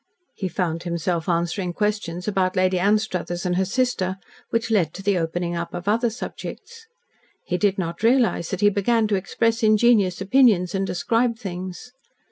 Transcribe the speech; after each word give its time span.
He 0.33 0.47
found 0.47 0.81
himself 0.81 1.29
answering 1.29 1.73
questions 1.73 2.27
about 2.27 2.55
Lady 2.55 2.79
Anstruthers 2.79 3.45
and 3.45 3.55
her 3.55 3.65
sister, 3.65 4.17
which 4.49 4.71
led 4.71 4.95
to 4.95 5.03
the 5.03 5.15
opening 5.19 5.55
up 5.55 5.75
of 5.75 5.87
other 5.87 6.09
subjects. 6.09 6.87
He 7.45 7.59
did 7.59 7.77
not 7.77 8.01
realise 8.01 8.49
that 8.49 8.61
he 8.61 8.69
began 8.71 9.07
to 9.09 9.15
express 9.15 9.61
ingenuous 9.61 10.19
opinions 10.19 10.73
and 10.73 10.87
describe 10.87 11.37
things. 11.37 11.91